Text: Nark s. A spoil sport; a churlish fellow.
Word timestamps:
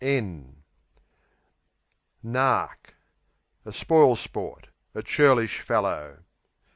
Nark 2.23 2.65
s. 2.87 2.93
A 3.65 3.71
spoil 3.71 4.15
sport; 4.15 4.69
a 4.95 5.03
churlish 5.03 5.61
fellow. 5.61 6.23